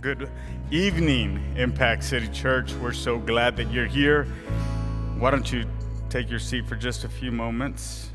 [0.00, 0.30] Good
[0.70, 2.72] evening, Impact City Church.
[2.74, 4.24] We're so glad that you're here.
[5.18, 5.64] Why don't you
[6.08, 8.10] take your seat for just a few moments?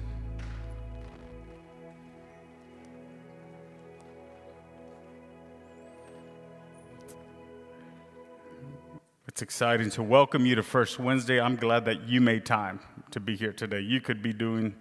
[9.28, 11.40] It's exciting to welcome you to First Wednesday.
[11.40, 12.80] I'm glad that you made time
[13.12, 13.82] to be here today.
[13.82, 14.76] You could be doing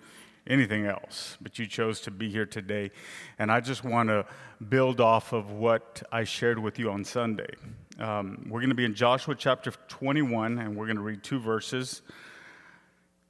[0.47, 2.91] anything else, but you chose to be here today.
[3.39, 4.27] And I just want to
[4.69, 7.51] build off of what I shared with you on Sunday.
[7.99, 11.41] Um, we're going to be in Joshua chapter 21, and we're going to read two
[11.41, 12.03] verses.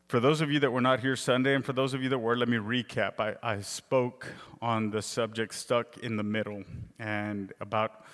[0.09, 2.19] For those of you that were not here Sunday, and for those of you that
[2.19, 3.19] were, let me recap.
[3.19, 6.63] I, I spoke on the subject stuck in the middle
[6.99, 8.05] and about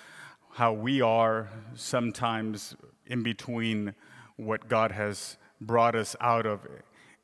[0.51, 2.75] how we are sometimes
[3.07, 3.93] in between
[4.37, 6.65] what God has brought us out of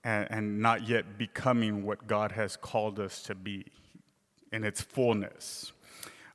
[0.04, 3.66] and, and not yet becoming what God has called us to be
[4.52, 5.72] in its fullness.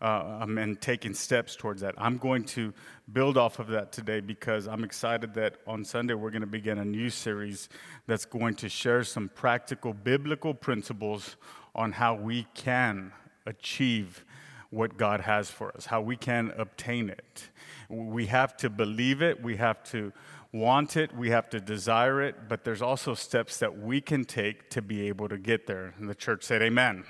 [0.02, 1.94] Uh, and taking steps towards that.
[1.96, 2.74] I'm going to
[3.14, 6.76] build off of that today because I'm excited that on Sunday we're going to begin
[6.76, 7.70] a new series
[8.06, 11.36] that's going to share some practical biblical principles
[11.74, 13.12] on how we can
[13.46, 14.26] achieve
[14.68, 17.48] what God has for us, how we can obtain it.
[17.88, 20.12] We have to believe it, we have to
[20.54, 24.70] want it, we have to desire it, but there's also steps that we can take
[24.70, 25.94] to be able to get there.
[25.98, 27.04] And the church said, Amen.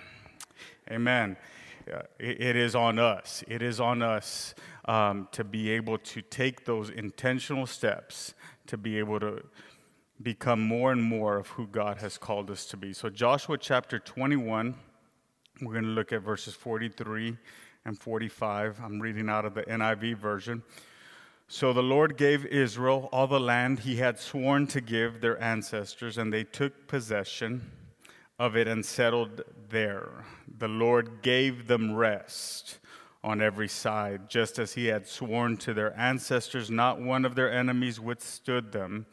[0.91, 1.37] Amen.
[1.93, 3.45] Uh, it, is on us.
[3.47, 4.55] It is on us
[4.87, 8.33] um, to be able to take those intentional steps
[8.67, 9.43] to be able to
[10.23, 12.95] become more and more of who God has called us to be.
[12.95, 14.75] So, Joshua chapter 21,
[15.61, 17.37] we're going to look at verses 43
[17.85, 18.81] and 45.
[18.83, 20.63] I'm reading out of the NIV version.
[21.47, 26.19] So the Lord gave Israel all the land he had sworn to give their ancestors,
[26.19, 27.71] and they took possession
[28.39, 30.25] of it and settled there.
[30.59, 32.79] The Lord gave them rest
[33.23, 36.71] on every side, just as he had sworn to their ancestors.
[36.71, 39.07] Not one of their enemies withstood them.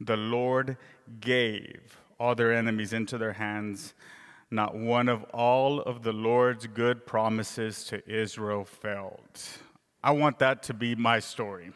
[0.00, 0.76] The Lord
[1.20, 3.94] gave all their enemies into their hands.
[4.50, 9.40] Not one of all of the Lord's good promises to Israel failed.
[10.02, 11.72] I want that to be my story.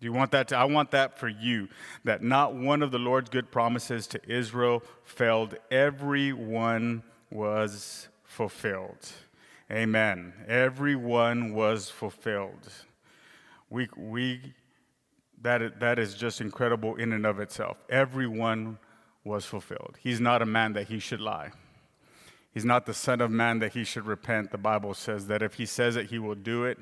[0.00, 0.56] Do you want that to?
[0.56, 1.68] I want that for you.
[2.04, 5.56] That not one of the Lord's good promises to Israel failed.
[5.70, 9.12] Every one was fulfilled.
[9.70, 10.32] Amen.
[10.46, 12.72] Every one was fulfilled.
[13.70, 14.54] We, we,
[15.42, 17.76] that, that is just incredible in and of itself.
[17.90, 18.78] Everyone
[19.24, 19.96] was fulfilled.
[20.00, 21.50] He's not a man that he should lie.
[22.54, 24.52] He's not the Son of Man that he should repent.
[24.52, 26.78] The Bible says that if he says it, he will do it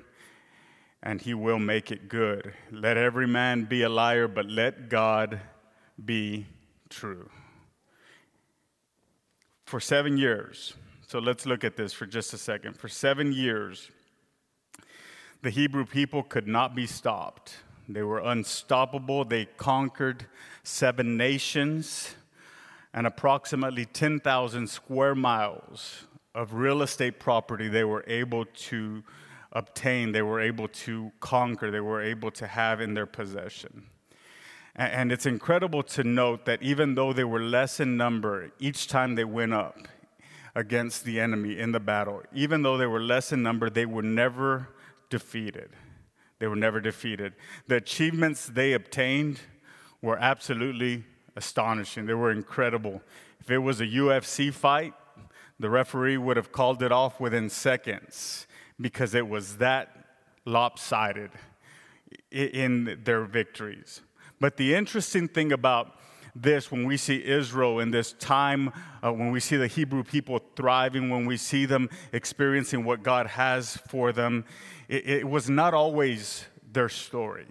[1.06, 2.52] and he will make it good.
[2.72, 5.40] Let every man be a liar, but let God
[6.04, 6.48] be
[6.90, 7.30] true.
[9.66, 10.74] For seven years,
[11.06, 12.76] so let's look at this for just a second.
[12.76, 13.88] For seven years,
[15.42, 17.54] the Hebrew people could not be stopped.
[17.88, 19.24] They were unstoppable.
[19.24, 20.26] They conquered
[20.64, 22.16] seven nations
[22.92, 26.02] and approximately 10,000 square miles
[26.34, 29.04] of real estate property they were able to
[29.56, 33.86] obtain, they were able to conquer, they were able to have in their possession.
[34.76, 39.14] And it's incredible to note that even though they were less in number each time
[39.14, 39.88] they went up
[40.54, 44.02] against the enemy in the battle, even though they were less in number, they were
[44.02, 44.68] never
[45.08, 45.70] defeated.
[46.38, 47.32] They were never defeated.
[47.66, 49.40] The achievements they obtained
[50.02, 52.04] were absolutely astonishing.
[52.04, 53.00] They were incredible.
[53.40, 54.92] If it was a UFC fight,
[55.58, 58.46] the referee would have called it off within seconds
[58.80, 59.90] because it was that
[60.44, 61.30] lopsided
[62.30, 64.02] in their victories.
[64.40, 65.98] But the interesting thing about
[66.34, 68.72] this, when we see Israel in this time,
[69.02, 73.26] uh, when we see the Hebrew people thriving, when we see them experiencing what God
[73.26, 74.44] has for them,
[74.88, 77.46] it, it was not always their story.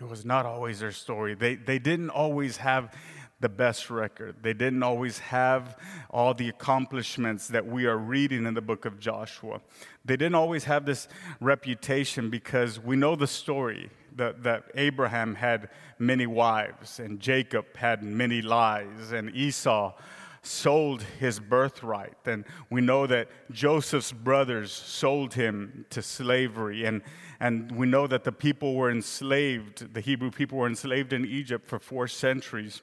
[0.00, 1.34] It was not always their story.
[1.34, 2.94] They, they didn't always have
[3.40, 4.36] the best record.
[4.42, 5.78] They didn't always have
[6.10, 9.60] all the accomplishments that we are reading in the book of Joshua.
[10.04, 11.08] They didn't always have this
[11.40, 15.68] reputation because we know the story that, that Abraham had
[15.98, 19.94] many wives, and Jacob had many lies, and Esau
[20.42, 22.16] sold his birthright.
[22.24, 26.84] And we know that Joseph's brothers sold him to slavery.
[26.84, 27.02] And,
[27.40, 31.68] and we know that the people were enslaved, the Hebrew people were enslaved in Egypt
[31.68, 32.82] for four centuries.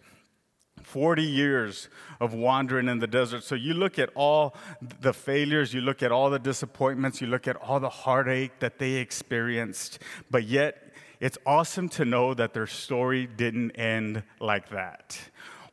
[0.86, 1.90] 40 years
[2.20, 3.44] of wandering in the desert.
[3.44, 4.56] So you look at all
[5.02, 8.78] the failures, you look at all the disappointments, you look at all the heartache that
[8.78, 10.00] they experienced,
[10.30, 15.20] but yet it's awesome to know that their story didn't end like that.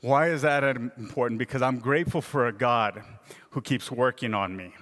[0.01, 1.39] Why is that important?
[1.39, 3.03] Because I'm grateful for a God
[3.51, 4.73] who keeps working on me.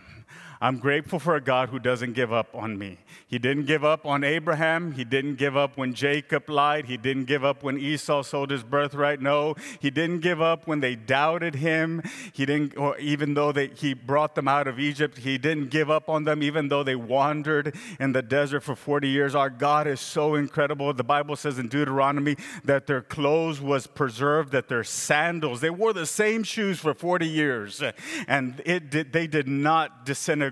[0.63, 2.99] I'm grateful for a God who doesn't give up on me.
[3.27, 4.93] He didn't give up on Abraham.
[4.93, 6.85] He didn't give up when Jacob lied.
[6.85, 9.23] He didn't give up when Esau sold his birthright.
[9.23, 12.03] No, he didn't give up when they doubted him.
[12.35, 15.91] He didn't, or even though they, he brought them out of Egypt, he didn't give
[15.91, 19.35] up on them, even though they wandered in the desert for 40 years.
[19.35, 20.93] Our God is so incredible.
[20.93, 25.95] The Bible says in Deuteronomy that their clothes was preserved, that their sandals, they wore
[25.95, 27.83] the same shoes for 40 years,
[28.29, 30.50] and it did, they did not disintegrate.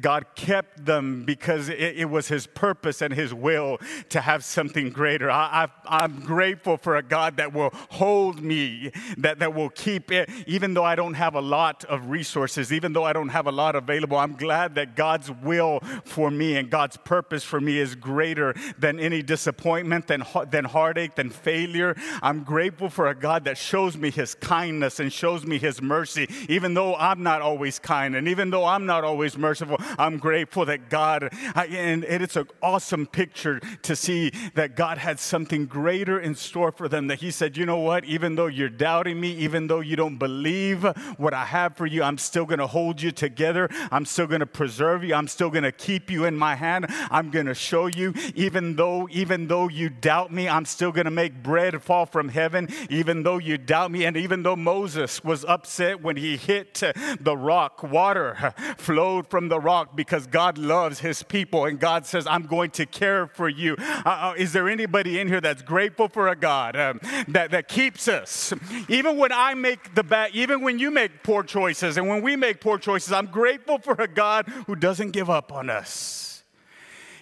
[0.00, 3.78] God kept them because it, it was His purpose and His will
[4.10, 5.30] to have something greater.
[5.30, 10.30] I, am grateful for a God that will hold me, that, that will keep it,
[10.46, 13.52] even though I don't have a lot of resources, even though I don't have a
[13.52, 14.16] lot available.
[14.16, 19.00] I'm glad that God's will for me and God's purpose for me is greater than
[19.00, 21.96] any disappointment, than, than heartache, than failure.
[22.22, 26.28] I'm grateful for a God that shows me His kindness and shows me His mercy,
[26.48, 29.76] even though I'm not always kind and even though I'm not always merciful.
[29.98, 35.66] I'm grateful that God, and it's an awesome picture to see that God had something
[35.66, 37.06] greater in store for them.
[37.08, 40.18] That He said, you know what, even though you're doubting me, even though you don't
[40.18, 40.84] believe
[41.16, 43.68] what I have for you, I'm still going to hold you together.
[43.90, 45.14] I'm still going to preserve you.
[45.14, 46.86] I'm still going to keep you in my hand.
[47.10, 51.04] I'm going to show you, even though, even though you doubt me, I'm still going
[51.04, 52.68] to make bread fall from heaven.
[52.88, 56.82] Even though you doubt me, and even though Moses was upset when he hit
[57.20, 58.54] the rock, water
[58.90, 62.86] flowed from the rock because God loves his people and God says, I'm going to
[62.86, 63.76] care for you.
[63.78, 68.08] Uh, is there anybody in here that's grateful for a God um, that, that keeps
[68.08, 68.52] us?
[68.88, 72.34] Even when I make the bad, even when you make poor choices and when we
[72.34, 76.42] make poor choices, I'm grateful for a God who doesn't give up on us.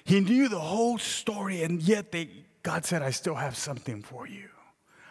[0.04, 2.30] He knew the whole story, and yet they,
[2.62, 4.48] God said, I still have something for you.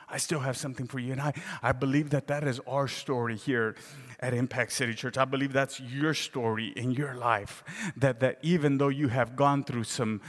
[0.09, 1.11] I still have something for you.
[1.11, 3.75] And I, I believe that that is our story here
[4.19, 5.17] at Impact City Church.
[5.17, 7.63] I believe that's your story in your life.
[7.97, 10.21] That, that even though you have gone through some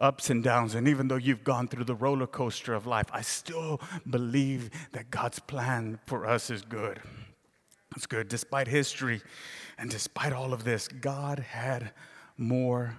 [0.00, 3.20] ups and downs, and even though you've gone through the roller coaster of life, I
[3.20, 7.00] still believe that God's plan for us is good.
[7.94, 8.28] It's good.
[8.28, 9.22] Despite history
[9.78, 11.92] and despite all of this, God had
[12.36, 12.98] more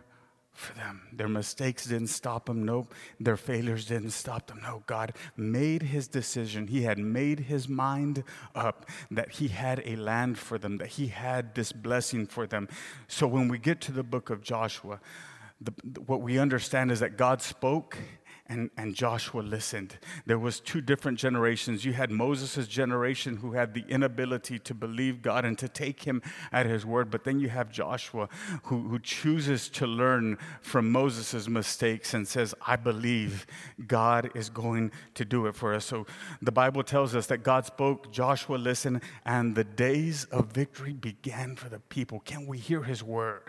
[0.58, 1.02] for them.
[1.14, 2.66] Their mistakes didn't stop them.
[2.66, 2.94] Nope.
[3.20, 4.60] Their failures didn't stop them.
[4.64, 4.84] No.
[4.88, 6.68] God made his decision.
[6.68, 8.24] He had made his mind
[8.56, 12.68] up that he had a land for them, that he had this blessing for them.
[13.08, 15.00] So when we get to the book of Joshua,
[15.62, 15.74] the,
[16.06, 17.98] what we understand is that God spoke
[18.50, 19.98] and, and Joshua listened.
[20.26, 21.86] There was two different generations.
[21.86, 26.22] You had Moses' generation who had the inability to believe God and to take him
[26.52, 28.30] at his word, but then you have Joshua
[28.64, 33.46] who, who chooses to learn from Moses' mistakes and says, I believe
[33.88, 35.86] God is going to do it for us.
[35.86, 36.06] So
[36.42, 41.56] the Bible tells us that God spoke, Joshua listened, and the days of victory began
[41.56, 42.20] for the people.
[42.22, 43.42] Can we hear his word?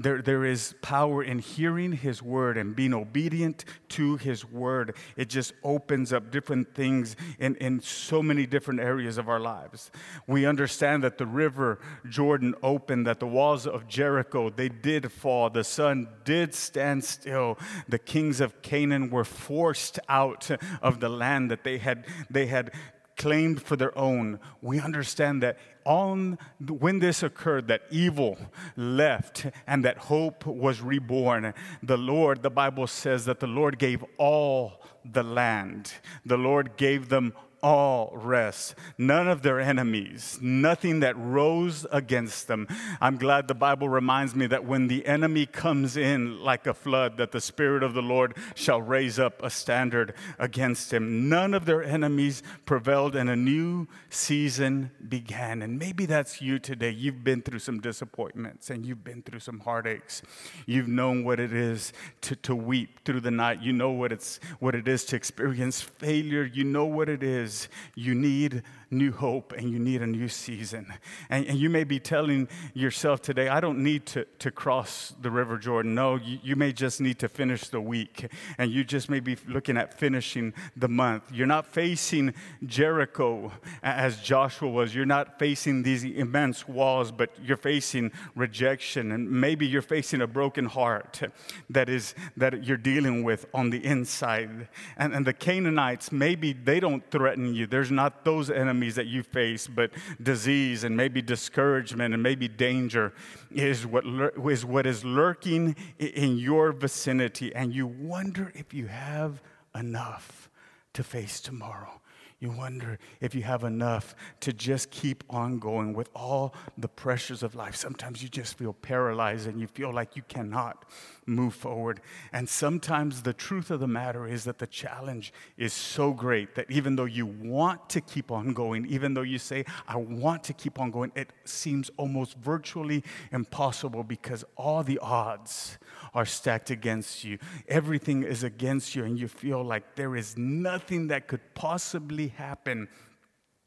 [0.00, 4.94] There, there is power in hearing His word and being obedient to His word.
[5.16, 9.90] It just opens up different things in, in so many different areas of our lives.
[10.28, 15.50] We understand that the river Jordan opened, that the walls of Jericho, they did fall.
[15.50, 17.58] The sun did stand still.
[17.88, 20.48] The kings of Canaan were forced out
[20.80, 22.70] of the land that they had, they had
[23.18, 24.40] claimed for their own.
[24.62, 28.38] We understand that on when this occurred that evil
[28.76, 34.04] left and that hope was reborn the lord the bible says that the lord gave
[34.18, 35.94] all the land
[36.26, 38.74] the lord gave them all rest.
[38.96, 42.68] None of their enemies, nothing that rose against them.
[43.00, 47.16] I'm glad the Bible reminds me that when the enemy comes in like a flood,
[47.16, 51.28] that the Spirit of the Lord shall raise up a standard against him.
[51.28, 55.62] None of their enemies prevailed, and a new season began.
[55.62, 56.90] And maybe that's you today.
[56.90, 60.22] You've been through some disappointments and you've been through some heartaches.
[60.66, 63.62] You've known what it is to, to weep through the night.
[63.62, 66.44] You know what it's what it is to experience failure.
[66.44, 70.28] You know what it is is you need new hope and you need a new
[70.28, 70.92] season.
[71.28, 75.30] And, and, you may be telling yourself today, I don't need to, to cross the
[75.30, 75.94] River Jordan.
[75.94, 78.30] No, you, you may just need to finish the week.
[78.56, 81.24] And you just may be looking at finishing the month.
[81.32, 83.52] You're not facing Jericho
[83.82, 84.94] as Joshua was.
[84.94, 89.12] You're not facing these immense walls, but you're facing rejection.
[89.12, 91.20] And maybe you're facing a broken heart
[91.68, 94.68] that is that you're dealing with on the inside.
[94.96, 97.66] And, and the Canaanites, maybe they don't threaten you.
[97.66, 99.90] There's not those enemies enemies that you face, but
[100.22, 103.12] disease and maybe discouragement and maybe danger
[103.50, 104.04] is what,
[104.48, 107.52] is what is lurking in your vicinity.
[107.56, 109.42] And you wonder if you have
[109.74, 110.48] enough
[110.92, 112.00] to face tomorrow.
[112.40, 117.42] You wonder if you have enough to just keep on going with all the pressures
[117.42, 117.74] of life.
[117.74, 120.84] Sometimes you just feel paralyzed and you feel like you cannot
[121.26, 122.00] move forward.
[122.32, 126.70] And sometimes the truth of the matter is that the challenge is so great that
[126.70, 130.52] even though you want to keep on going, even though you say, I want to
[130.52, 133.02] keep on going, it seems almost virtually
[133.32, 135.78] impossible because all the odds
[136.14, 137.38] are stacked against you.
[137.68, 142.88] Everything is against you, and you feel like there is nothing that could possibly happen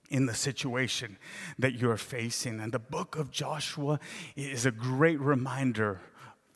[0.10, 1.18] in the situation
[1.58, 2.60] that you're facing.
[2.60, 4.00] And the book of Joshua
[4.36, 6.02] is a great reminder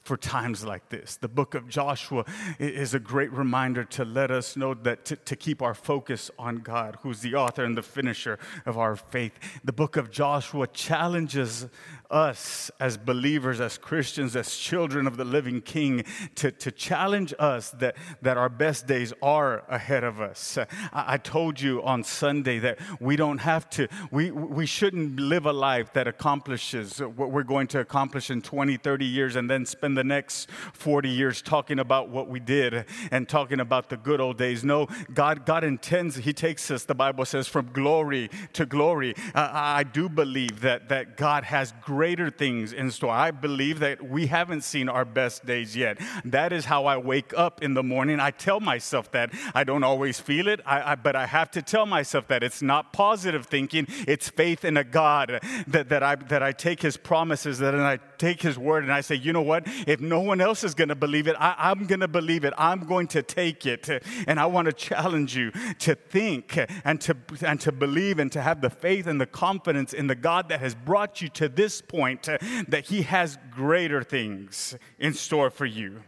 [0.05, 1.17] for times like this.
[1.17, 2.25] The book of Joshua
[2.59, 6.57] is a great reminder to let us know that to, to, keep our focus on
[6.57, 9.33] God, who's the author and the finisher of our faith.
[9.63, 11.67] The book of Joshua challenges
[12.11, 17.71] us as believers, as Christians, as children of the living King, to, to challenge us
[17.71, 20.57] that, that our best days are ahead of us.
[20.57, 25.47] I, I told you on Sunday that we don't have to, we, we shouldn't live
[25.47, 29.65] a life that accomplishes what we're going to accomplish in 20, 30 years and then
[29.65, 34.21] spend the next 40 years talking about what we did and talking about the good
[34.21, 34.63] old days.
[34.63, 39.15] No, God, God intends, He takes us, the Bible says, from glory to glory.
[39.33, 43.11] I do believe that, that God has greater things in store.
[43.11, 45.99] I believe that we haven't seen our best days yet.
[46.23, 48.19] That is how I wake up in the morning.
[48.19, 49.33] I tell myself that.
[49.53, 52.43] I don't always feel it, I, I, but I have to tell myself that.
[52.43, 56.81] It's not positive thinking, it's faith in a God that, that, I, that I take
[56.81, 59.63] His promises, that I take His word, and I say, you know what?
[59.87, 62.53] If no one else is going to believe it, I, I'm going to believe it.
[62.57, 63.89] I'm going to take it.
[64.27, 68.41] And I want to challenge you to think and to, and to believe and to
[68.41, 71.81] have the faith and the confidence in the God that has brought you to this
[71.81, 76.01] point that He has greater things in store for you.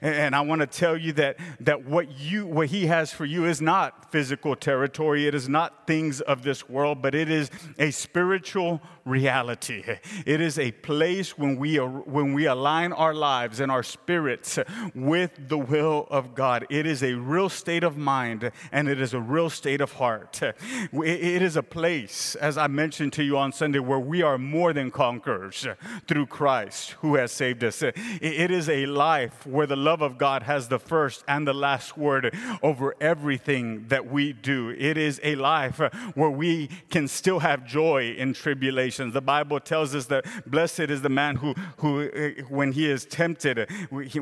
[0.00, 3.44] And I want to tell you that, that what, you, what He has for you
[3.46, 7.90] is not physical territory, it is not things of this world, but it is a
[7.90, 9.82] spiritual reality.
[10.24, 14.58] It is a place when we, are, when we align our lives and our spirits
[14.94, 16.66] with the will of God.
[16.70, 20.40] It is a real state of mind and it is a real state of heart.
[20.42, 24.72] It is a place, as I mentioned to you on Sunday, where we are more
[24.72, 25.66] than conquerors
[26.08, 27.82] through Christ who has saved us.
[27.82, 31.96] It is a life where the love of God has the first and the last
[31.98, 34.70] word over everything that we do.
[34.70, 35.80] It is a life
[36.14, 39.12] where we can still have joy in tribulations.
[39.12, 41.43] The Bible tells us that blessed is the man who,
[41.78, 43.66] who uh, when he is tempted, eh,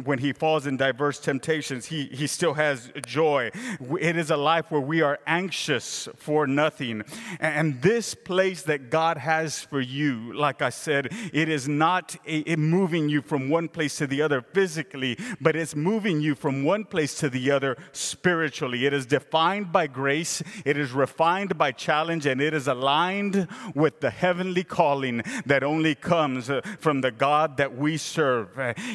[0.04, 3.50] when he falls in diverse temptations, he, he still has joy.
[4.00, 7.04] It is a life where we are anxious for nothing.
[7.38, 12.42] And this place that God has for you, like I said, it is not eh,
[12.46, 16.64] a, moving you from one place to the other physically, but it's moving you from
[16.64, 18.86] one place to the other spiritually.
[18.86, 24.00] It is defined by grace, it is refined by challenge, and it is aligned with
[24.00, 28.48] the heavenly calling that only comes from the God that we serve.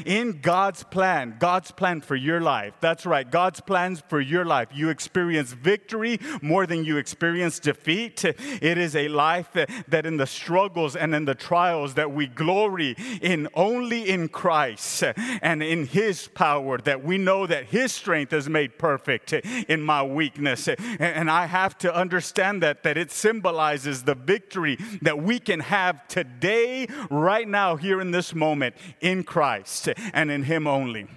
[0.05, 4.69] In God's plan, God's plan for your life, that's right, God's plans for your life,
[4.73, 8.25] you experience victory more than you experience defeat.
[8.25, 12.95] It is a life that, in the struggles and in the trials that we glory
[13.21, 15.03] in only in Christ
[15.41, 20.03] and in His power, that we know that His strength is made perfect in my
[20.03, 20.67] weakness.
[20.67, 26.07] And I have to understand that, that it symbolizes the victory that we can have
[26.07, 31.07] today, right now, here in this moment, in Christ and in Him only.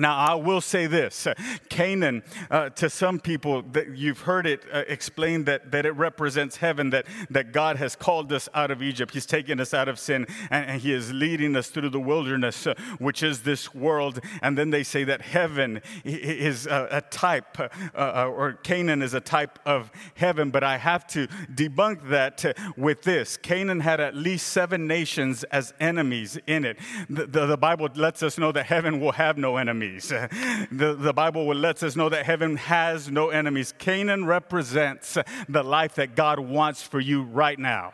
[0.00, 1.28] Now, I will say this
[1.68, 6.56] Canaan, uh, to some people, that you've heard it uh, explained that, that it represents
[6.56, 9.12] heaven, that, that God has called us out of Egypt.
[9.12, 12.66] He's taken us out of sin, and, and He is leading us through the wilderness,
[12.66, 14.20] uh, which is this world.
[14.40, 19.12] And then they say that heaven is a, a type, uh, uh, or Canaan is
[19.12, 20.50] a type of heaven.
[20.50, 25.44] But I have to debunk that uh, with this Canaan had at least seven nations
[25.44, 26.78] as enemies in it.
[27.10, 30.12] The, the, the Bible lets us know that heaven will have no enemies enemies.
[30.72, 33.74] The, the Bible lets us know that heaven has no enemies.
[33.78, 35.18] Canaan represents
[35.48, 37.92] the life that God wants for you right now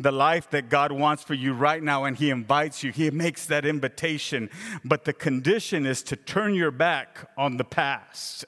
[0.00, 2.92] the life that God wants for you right now, and He invites you.
[2.92, 4.48] He makes that invitation.
[4.84, 8.44] But the condition is to turn your back on the past.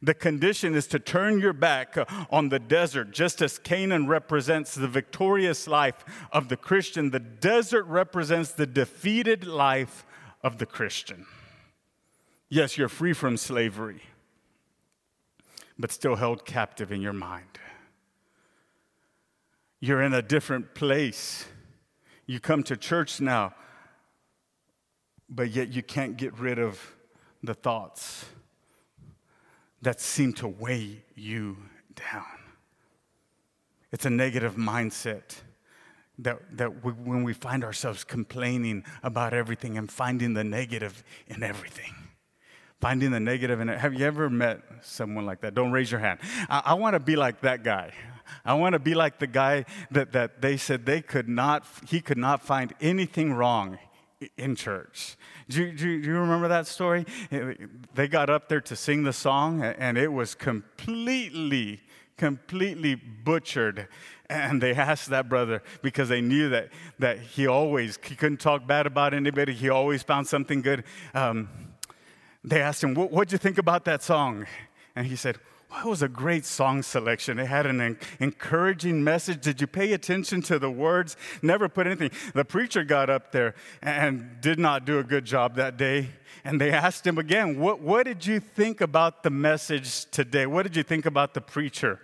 [0.00, 1.98] The condition is to turn your back
[2.30, 3.10] on the desert.
[3.10, 9.46] Just as Canaan represents the victorious life of the Christian, the desert represents the defeated
[9.46, 10.06] life
[10.44, 11.26] of the Christian.
[12.50, 14.02] Yes, you're free from slavery,
[15.78, 17.58] but still held captive in your mind.
[19.80, 21.46] You're in a different place.
[22.26, 23.54] You come to church now,
[25.28, 26.94] but yet you can't get rid of
[27.42, 28.26] the thoughts
[29.82, 31.56] that seem to weigh you
[31.94, 32.24] down.
[33.90, 35.36] It's a negative mindset
[36.18, 41.42] that, that we, when we find ourselves complaining about everything and finding the negative in
[41.42, 41.92] everything.
[42.80, 43.78] Finding the negative in it.
[43.78, 45.54] Have you ever met someone like that?
[45.54, 46.20] Don't raise your hand.
[46.48, 47.92] I, I want to be like that guy.
[48.44, 52.00] I want to be like the guy that, that they said they could not, he
[52.00, 53.78] could not find anything wrong
[54.36, 55.16] in church.
[55.48, 57.04] Do do you, remember that story?
[57.94, 61.82] They got up there to sing the song, and it was completely,
[62.16, 63.88] completely butchered.
[64.28, 68.66] And they asked that brother because they knew that, that he always, he couldn't talk
[68.66, 69.52] bad about anybody.
[69.52, 70.84] He always found something good.
[71.12, 71.48] Um,
[72.42, 74.46] they asked him, What'd you think about that song?
[74.96, 75.38] And he said,
[75.78, 77.38] it was a great song selection.
[77.38, 79.42] It had an encouraging message.
[79.42, 81.16] Did you pay attention to the words?
[81.42, 82.10] Never put anything.
[82.34, 86.10] The preacher got up there and did not do a good job that day.
[86.44, 90.46] And they asked him again, What, what did you think about the message today?
[90.46, 92.00] What did you think about the preacher?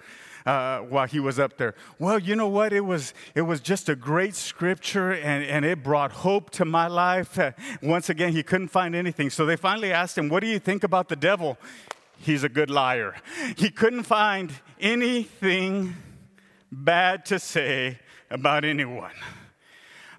[0.46, 1.74] Uh, while he was up there.
[1.98, 2.72] Well, you know what?
[2.72, 6.86] It was, it was just a great scripture and, and it brought hope to my
[6.86, 7.38] life.
[7.82, 9.28] Once again, he couldn't find anything.
[9.28, 11.58] So they finally asked him, What do you think about the devil?
[12.20, 13.16] He's a good liar.
[13.56, 15.96] He couldn't find anything
[16.70, 17.98] bad to say
[18.30, 19.12] about anyone.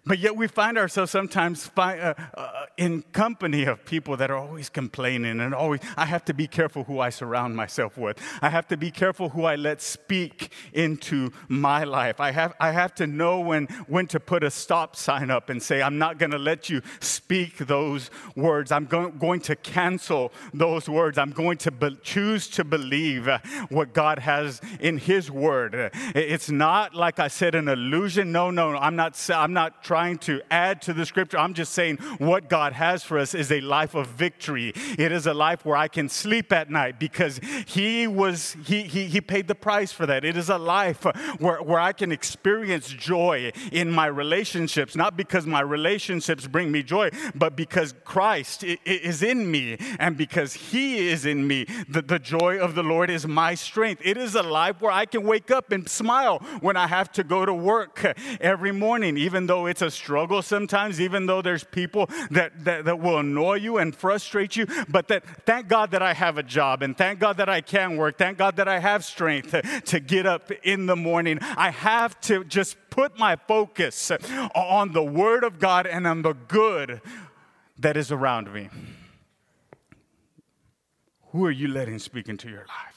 [0.04, 4.38] But yet we find ourselves sometimes fi- uh, uh, in company of people that are
[4.38, 8.18] always complaining and always, I have to be careful who I surround myself with.
[8.42, 12.20] I have to be careful who I let speak into my life.
[12.20, 15.62] I have, I have to know when, when to put a stop sign up and
[15.62, 18.72] say, I'm not going to let you speak those words.
[18.72, 21.20] I'm go- going to cancel those words.
[21.20, 23.38] I'm going to be- choose to believe uh,
[23.70, 25.92] what God has in His Word.
[26.16, 28.32] It's not, like I said, an illusion.
[28.32, 31.38] No, no, I'm not, I'm not trying to add to the scripture.
[31.38, 34.72] I'm just saying what God has for us is a life of victory.
[34.98, 39.08] It is a life where I can sleep at night because He was He He,
[39.08, 40.24] he paid the price for that.
[40.24, 41.06] It is a life
[41.40, 46.84] where, where I can experience joy in my relationships, not because my relationships bring me
[46.84, 51.66] joy, but because Christ is in me and because He is in me.
[51.90, 54.02] The, the joy of the Lord is my strength.
[54.06, 57.26] It is a life where I can wake up and smile when I have to
[57.26, 61.64] go to work every morning, even though it's it's a struggle sometimes, even though there's
[61.64, 64.68] people that, that, that will annoy you and frustrate you.
[64.88, 67.98] But that thank God that I have a job and thank God that I can
[67.98, 68.18] work.
[68.18, 71.40] Thank God that I have strength to, to get up in the morning.
[71.42, 74.12] I have to just put my focus
[74.54, 77.02] on the Word of God and on the good
[77.80, 78.70] that is around me.
[81.32, 82.92] Who are you letting speak into your life?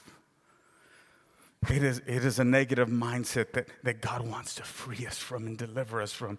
[1.71, 5.47] It is, it is a negative mindset that, that God wants to free us from
[5.47, 6.37] and deliver us from.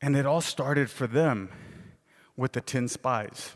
[0.00, 1.50] And it all started for them
[2.36, 3.52] with the 10 spies.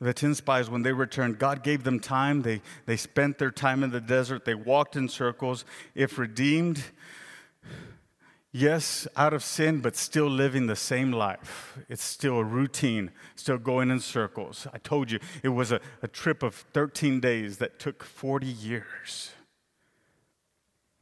[0.00, 2.42] The 10 spies, when they returned, God gave them time.
[2.42, 4.44] They, they spent their time in the desert.
[4.44, 5.64] They walked in circles.
[5.94, 6.82] If redeemed,
[8.50, 11.78] yes, out of sin, but still living the same life.
[11.88, 14.66] It's still a routine, still going in circles.
[14.72, 19.30] I told you it was a, a trip of 13 days that took 40 years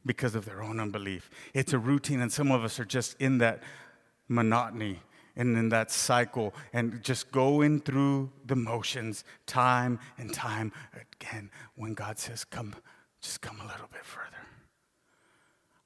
[0.05, 1.29] because of their own unbelief.
[1.53, 3.61] It's a routine, and some of us are just in that
[4.27, 4.99] monotony
[5.35, 11.93] and in that cycle and just going through the motions time and time again when
[11.93, 12.75] God says, Come,
[13.21, 14.27] just come a little bit further.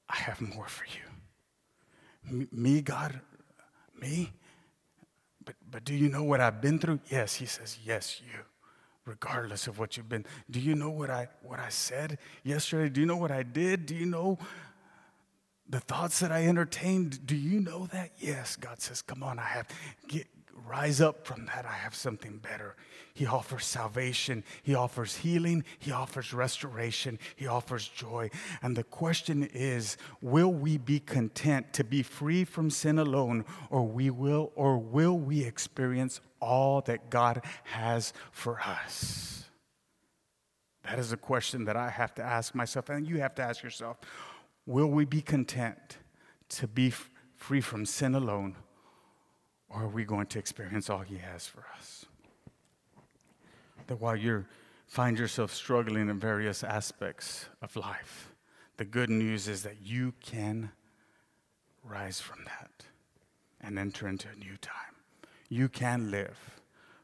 [0.10, 2.47] I have more for you.
[2.51, 3.19] Me, God,
[3.99, 4.32] me?
[5.43, 6.99] But, but do you know what I've been through?
[7.10, 8.39] Yes, he says, Yes, you
[9.05, 10.25] regardless of what you've been.
[10.49, 12.89] Do you know what I what I said yesterday?
[12.89, 13.85] Do you know what I did?
[13.85, 14.39] Do you know
[15.69, 17.25] the thoughts that I entertained?
[17.25, 18.11] Do you know that?
[18.17, 19.67] Yes, God says, "Come on, I have
[20.07, 20.27] get
[20.67, 21.65] rise up from that.
[21.65, 22.75] I have something better."
[23.15, 28.29] He offers salvation, he offers healing, he offers restoration, he offers joy.
[28.61, 33.87] And the question is, will we be content to be free from sin alone or
[33.87, 39.45] we will or will we experience all that God has for us?
[40.84, 43.63] That is a question that I have to ask myself, and you have to ask
[43.63, 43.97] yourself
[44.67, 45.97] will we be content
[46.49, 48.55] to be f- free from sin alone,
[49.69, 52.05] or are we going to experience all He has for us?
[53.88, 54.45] That while you
[54.88, 58.31] find yourself struggling in various aspects of life,
[58.77, 60.71] the good news is that you can
[61.84, 62.86] rise from that
[63.62, 64.94] and enter into a new time
[65.49, 66.38] you can live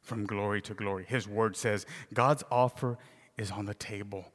[0.01, 1.05] from glory to glory.
[1.07, 2.97] His word says God's offer
[3.37, 4.25] is on the table.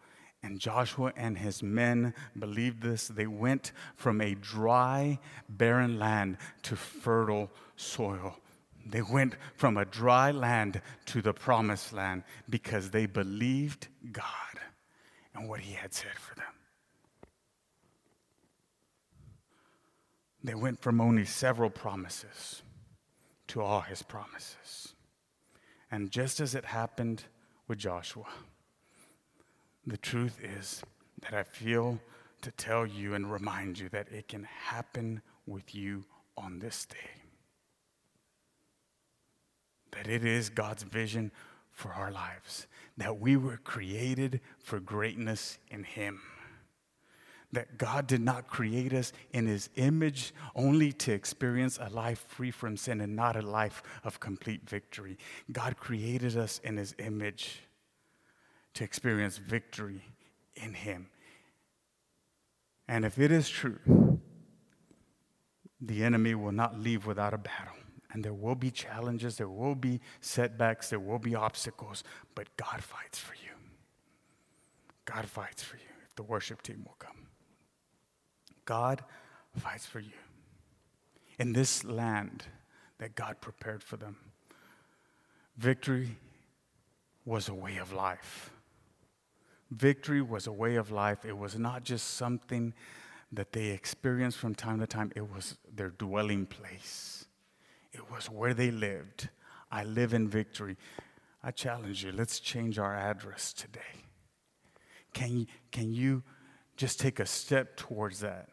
[0.42, 3.08] And Joshua and his men believed this.
[3.08, 8.36] They went from a dry, barren land to fertile soil.
[8.84, 14.22] They went from a dry land to the promised land because they believed God
[15.34, 16.44] and what he had said for them.
[20.44, 22.62] They went from only several promises
[23.48, 24.94] to all his promises.
[25.90, 27.24] And just as it happened
[27.68, 28.26] with Joshua,
[29.86, 30.82] the truth is
[31.22, 32.00] that I feel
[32.42, 36.04] to tell you and remind you that it can happen with you
[36.36, 37.22] on this day.
[39.92, 41.30] That it is God's vision
[41.70, 46.20] for our lives, that we were created for greatness in Him.
[47.56, 52.50] That God did not create us in His image only to experience a life free
[52.50, 55.16] from sin and not a life of complete victory.
[55.50, 57.62] God created us in His image
[58.74, 60.02] to experience victory
[60.54, 61.08] in Him.
[62.88, 64.20] And if it is true,
[65.80, 67.76] the enemy will not leave without a battle.
[68.12, 72.82] And there will be challenges, there will be setbacks, there will be obstacles, but God
[72.82, 73.52] fights for you.
[75.06, 75.82] God fights for you.
[76.16, 77.25] The worship team will come,
[78.66, 79.02] God
[79.56, 80.12] fights for you.
[81.38, 82.44] In this land
[82.98, 84.16] that God prepared for them,
[85.56, 86.16] victory
[87.24, 88.50] was a way of life.
[89.70, 91.24] Victory was a way of life.
[91.24, 92.74] It was not just something
[93.32, 97.26] that they experienced from time to time, it was their dwelling place,
[97.92, 99.28] it was where they lived.
[99.70, 100.76] I live in victory.
[101.42, 103.80] I challenge you, let's change our address today.
[105.12, 106.22] Can you, can you
[106.76, 108.48] just take a step towards that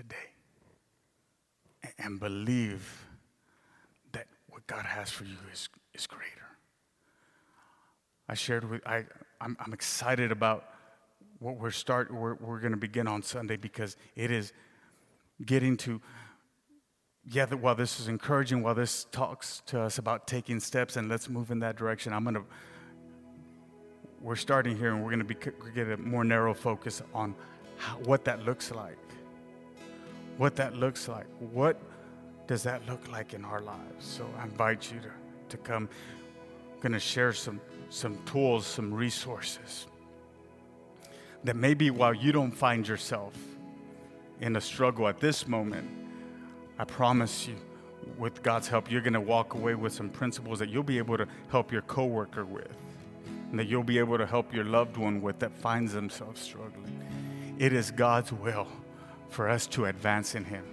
[0.00, 3.06] today and believe
[4.12, 6.26] that what God has for you is, is greater?
[8.28, 9.04] I shared with, I,
[9.40, 10.64] I'm, I'm excited about
[11.38, 14.52] what we're start we're, we're going to begin on Sunday because it is
[15.44, 16.00] getting to
[17.24, 21.30] yeah while this is encouraging while this talks to us about taking steps and let's
[21.30, 22.44] move in that direction I'm going to
[24.20, 27.34] we're starting here and we're going to be get a more narrow focus on
[27.78, 28.98] how, what that looks like
[30.40, 31.26] what that looks like.
[31.52, 31.78] What
[32.46, 34.06] does that look like in our lives?
[34.06, 35.10] So I invite you to,
[35.50, 35.86] to come.
[36.72, 39.86] I'm going to share some some tools some resources
[41.44, 43.34] that maybe while you don't find yourself
[44.40, 45.86] in a struggle at this moment,
[46.78, 47.56] I promise you,
[48.16, 51.18] with God's help, you're going to walk away with some principles that you'll be able
[51.18, 52.74] to help your coworker with,
[53.50, 56.98] and that you'll be able to help your loved one with that finds themselves struggling.
[57.58, 58.68] It is God's will
[59.30, 60.64] for us to advance in Him.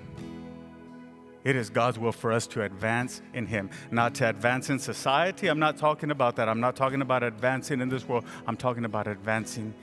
[1.43, 5.47] It is God's will for us to advance in Him, not to advance in society.
[5.47, 6.49] I'm not talking about that.
[6.49, 8.25] I'm not talking about advancing in this world.
[8.45, 9.73] I'm talking about advancing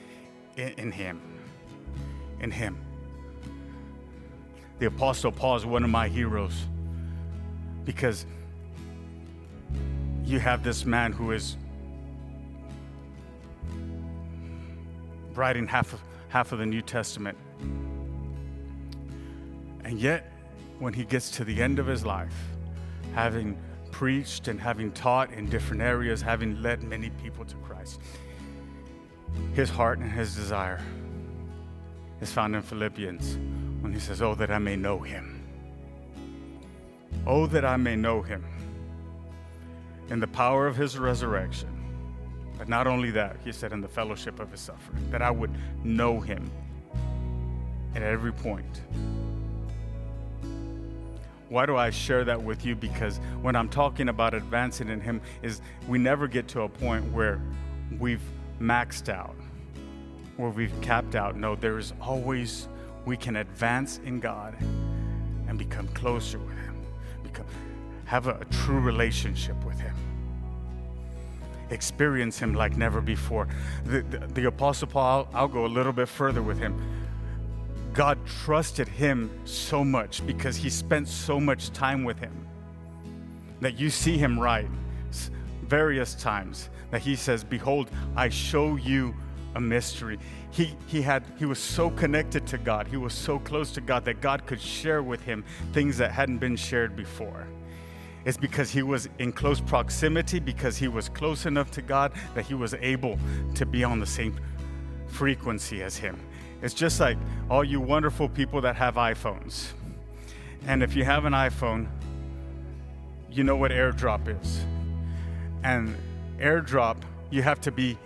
[0.57, 1.23] in, in Him.
[2.41, 2.79] In Him.
[4.79, 6.67] The Apostle Paul is one of my heroes
[7.85, 8.27] because
[10.25, 11.57] you have this man who is
[15.35, 17.39] writing half of, half of the New Testament.
[19.85, 20.33] And yet,
[20.79, 22.35] when he gets to the end of his life,
[23.15, 23.57] having
[23.91, 28.01] preached and having taught in different areas, having led many people to Christ,
[29.53, 30.83] his heart and his desire
[32.21, 33.37] is found in Philippians
[33.83, 35.43] when he says, Oh, that I may know him.
[37.27, 38.45] Oh, that I may know him
[40.09, 41.71] in the power of his resurrection.
[42.59, 45.51] But not only that, he said, in the fellowship of his suffering, that I would
[45.83, 46.51] know him
[47.95, 48.83] at every point.
[51.49, 52.75] Why do I share that with you?
[52.75, 57.05] Because when I'm talking about advancing in him, is we never get to a point
[57.13, 57.41] where
[57.99, 58.23] we've
[58.61, 59.37] maxed out,
[60.37, 61.37] where we've capped out.
[61.37, 62.69] No, there is always,
[63.05, 64.57] we can advance in God
[65.49, 66.83] and become closer with Him,
[67.23, 67.47] become,
[68.07, 69.95] have a, a true relationship with Him.
[71.71, 73.49] Experience Him like never before.
[73.85, 76.81] The, the, the Apostle Paul, I'll, I'll go a little bit further with him.
[77.95, 82.47] God trusted him so much because he spent so much time with him
[83.61, 84.69] that you see him write
[85.63, 89.15] various times that he says, Behold, I show you
[89.55, 90.19] a mystery.
[90.51, 94.05] He, he, had, he was so connected to God, he was so close to God
[94.05, 97.47] that God could share with him things that hadn't been shared before.
[98.25, 102.47] It's because he was in close proximity, because he was close enough to God that
[102.47, 103.19] he was able
[103.55, 104.39] to be on the same
[105.07, 106.19] frequency as him.
[106.65, 107.19] It's just like
[107.51, 109.67] all you wonderful people that have iPhones.
[110.67, 111.89] And if you have an iPhone,
[113.31, 114.65] you know what airdrop is.
[115.63, 115.95] And
[116.39, 116.97] airdrop,
[117.29, 117.99] you have to be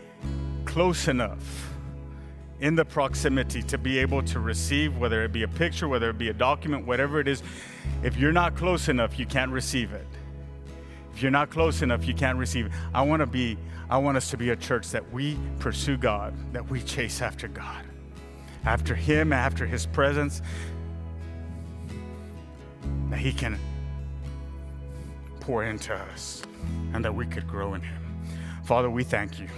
[0.64, 1.72] close enough
[2.58, 6.18] in the proximity to be able to receive, whether it be a picture, whether it
[6.18, 7.44] be a document, whatever it is.
[8.02, 10.06] If you're not close enough, you can't receive it.
[11.14, 12.74] If you're not close enough, you can't receive.
[12.92, 13.56] I want to be
[13.88, 17.46] I want us to be a church that we pursue God, that we chase after
[17.46, 17.84] God.
[18.68, 20.42] After him, after his presence,
[23.08, 23.58] that he can
[25.40, 26.42] pour into us
[26.92, 28.28] and that we could grow in him.
[28.64, 29.48] Father, we thank you.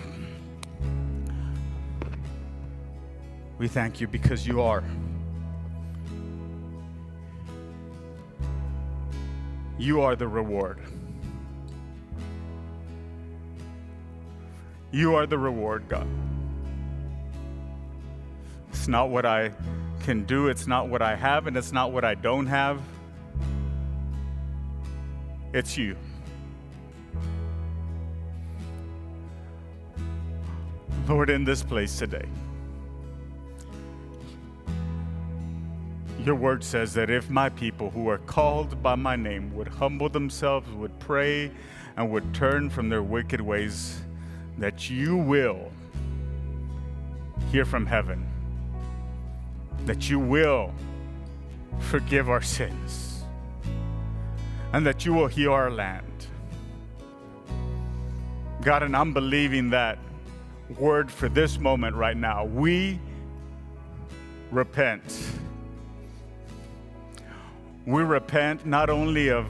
[3.59, 4.85] We thank you because you are.
[9.77, 10.79] You are the reward.
[14.93, 16.07] You are the reward, God.
[18.81, 19.53] It's not what I
[20.05, 22.81] can do, it's not what I have, and it's not what I don't have.
[25.53, 25.99] It's you.
[31.07, 32.25] Lord, in this place today.
[36.25, 40.09] Your word says that if my people who are called by my name would humble
[40.09, 41.51] themselves, would pray,
[41.99, 44.01] and would turn from their wicked ways,
[44.57, 45.71] that you will
[47.53, 48.27] hear from heaven,
[49.87, 50.73] that you will
[51.79, 53.25] forgive our sins,
[54.73, 56.07] and that you will heal our land.
[58.63, 59.99] God, and I'm believing that
[60.79, 62.45] word for this moment right now.
[62.45, 63.01] We
[64.51, 65.03] repent
[67.87, 69.47] we repent not only of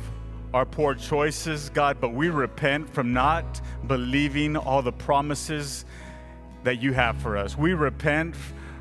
[0.54, 5.84] our poor choices, God, but we repent from not believing all the promises
[6.64, 7.58] that you have for us.
[7.58, 8.34] We repent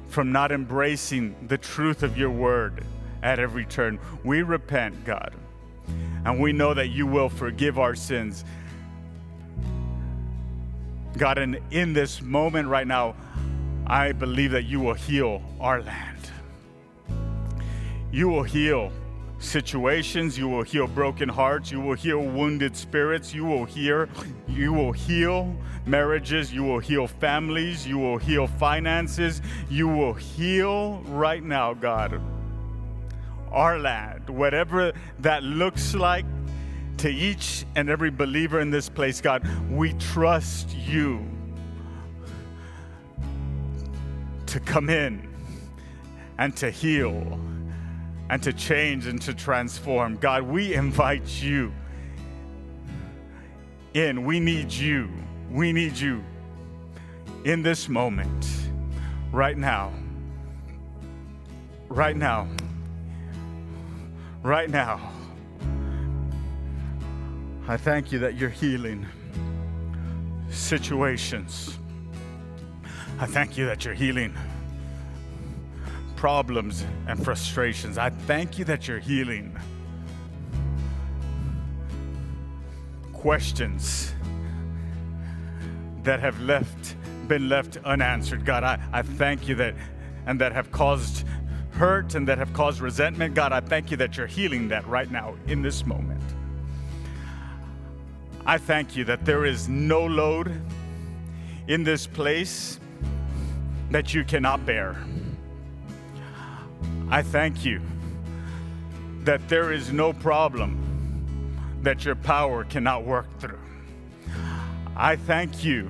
[0.10, 2.84] from not embracing the truth of your word
[3.22, 4.00] at every turn.
[4.24, 5.34] We repent, God,
[6.26, 8.44] and we know that you will forgive our sins.
[11.18, 13.16] God, and in this moment right now,
[13.88, 16.18] I believe that you will heal our land.
[18.12, 18.92] You will heal
[19.40, 24.08] situations, you will heal broken hearts, you will heal wounded spirits, you will heal
[24.48, 31.02] you will heal marriages, you will heal families, you will heal finances, you will heal
[31.08, 32.22] right now, God.
[33.52, 36.26] Our land, whatever that looks like
[36.98, 41.26] to each and every believer in this place, God, we trust you
[44.48, 45.28] to come in
[46.38, 47.40] and to heal
[48.30, 50.16] and to change and to transform.
[50.18, 51.74] God, we invite you
[53.94, 54.24] in.
[54.24, 55.10] We need you.
[55.50, 56.24] We need you
[57.44, 58.48] in this moment,
[59.32, 59.92] right now.
[61.88, 62.48] Right now.
[64.44, 65.12] Right now.
[67.68, 69.06] I thank you that you're healing
[70.50, 71.78] situations.
[73.20, 74.34] I thank you that you're healing
[76.20, 77.98] problems and frustrations.
[77.98, 79.58] I thank you that you're healing
[83.14, 84.14] questions
[86.04, 86.98] that have left
[87.30, 88.44] been left unanswered.
[88.44, 89.76] God, I, I thank you that
[90.26, 91.26] and that have caused
[91.72, 93.34] hurt and that have caused resentment.
[93.34, 96.22] God, I thank you that you're healing that right now in this moment.
[98.46, 100.52] I thank you that there is no load
[101.70, 102.78] in this place
[103.92, 104.98] that you cannot bear.
[107.12, 107.82] I thank you
[109.24, 110.78] that there is no problem
[111.82, 113.60] that your power cannot work through.
[114.96, 115.90] I thank you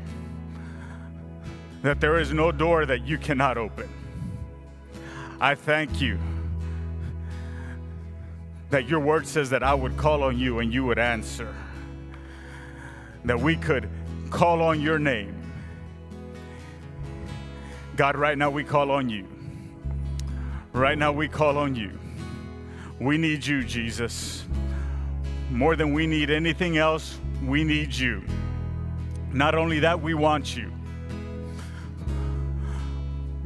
[1.81, 3.89] that there is no door that you cannot open.
[5.41, 6.17] I thank you
[8.69, 11.53] that your word says that I would call on you and you would answer.
[13.25, 13.89] That we could
[14.29, 15.35] call on your name.
[17.97, 19.27] God, right now we call on you.
[20.73, 21.97] Right now, we call on you.
[22.99, 24.45] We need you, Jesus.
[25.49, 28.23] More than we need anything else, we need you.
[29.33, 30.71] Not only that, we want you.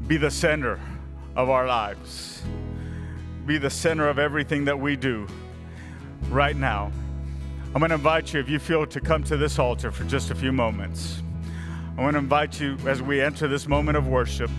[0.07, 0.79] Be the center
[1.35, 2.43] of our lives,
[3.45, 5.27] be the center of everything that we do
[6.29, 6.91] right now.
[7.73, 10.29] I'm going to invite you, if you feel, to come to this altar for just
[10.29, 11.21] a few moments.
[11.97, 14.51] I want to invite you as we enter this moment of worship.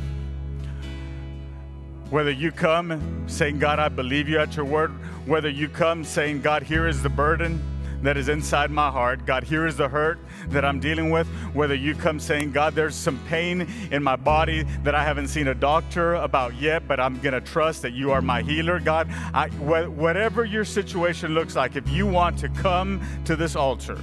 [2.14, 4.92] Whether you come saying, God, I believe you at your word,
[5.26, 7.60] whether you come saying, God, here is the burden
[8.02, 11.74] that is inside my heart, God, here is the hurt that I'm dealing with, whether
[11.74, 15.56] you come saying, God, there's some pain in my body that I haven't seen a
[15.56, 19.48] doctor about yet, but I'm going to trust that you are my healer, God, I,
[19.48, 23.98] wh- whatever your situation looks like, if you want to come to this altar,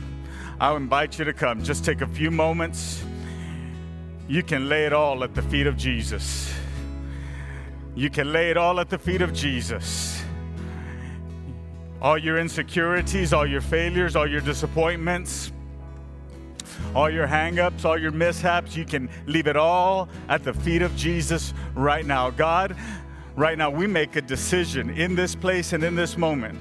[0.60, 1.64] I invite you to come.
[1.64, 3.06] Just take a few moments.
[4.28, 6.54] You can lay it all at the feet of Jesus.
[7.96, 10.24] You can lay it all at the feet of Jesus.
[12.02, 15.52] all your insecurities, all your failures, all your disappointments,
[16.96, 20.96] all your hangups, all your mishaps, you can leave it all at the feet of
[20.96, 22.32] Jesus right now.
[22.32, 22.76] God,
[23.36, 26.60] right now, we make a decision in this place and in this moment.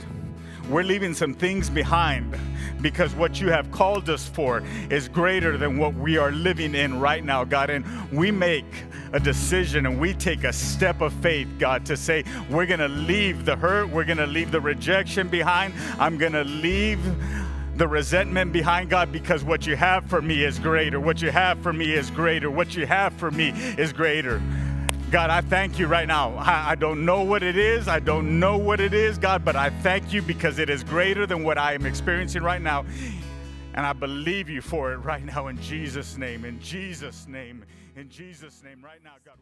[0.69, 2.39] We're leaving some things behind
[2.83, 7.01] because what you have called us for is greater than what we are living in
[7.01, 7.71] right now, God.
[7.71, 8.67] And we make
[9.13, 12.89] a decision and we take a step of faith, God, to say, we're going to
[12.89, 15.75] leave the hurt, we're going to leave the rejection behind.
[15.99, 17.01] I'm going to leave
[17.77, 21.01] the resentment behind God because what you have for me is greater.
[21.01, 22.51] What you have for me is greater.
[22.51, 24.43] What you have for me is greater.
[25.11, 26.35] God, I thank you right now.
[26.37, 27.89] I, I, don't know what it is.
[27.89, 31.27] I don't know what it is, God, but I thank you because it is greater
[31.27, 32.85] than what I am experiencing right now.
[33.75, 36.45] And I believe you for it right now in Jesus' name.
[36.45, 37.65] In Jesus' name.
[37.97, 38.85] In Jesus' name.
[38.85, 39.35] Right now, God.